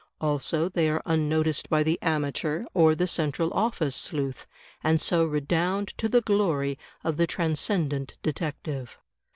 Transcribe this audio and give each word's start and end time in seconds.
Also 0.19 0.67
they 0.67 0.89
are 0.89 1.03
unnoticed 1.05 1.69
by 1.69 1.83
the 1.83 1.99
amateur 2.01 2.65
or 2.73 2.95
the 2.95 3.05
Central 3.05 3.51
OflSce 3.51 3.93
sleuth, 3.93 4.47
and 4.83 4.99
so 4.99 5.23
redound 5.23 5.89
to 5.99 6.09
the 6.09 6.21
glory 6.21 6.79
of 7.03 7.17
the 7.17 7.27
Transcendent 7.27 8.15
Detective. 8.23 8.97